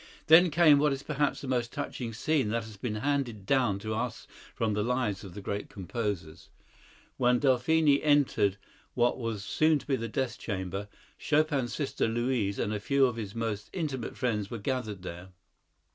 [0.25, 3.93] Then came what is perhaps the most touching scene that has been handed down to
[3.93, 6.49] us from the lives of the great composers.
[7.17, 8.57] When Delphine entered
[8.95, 10.87] what was soon to be the death chamber,
[11.19, 15.33] Chopin's sister Louise and a few of his most intimate friends were gathered there.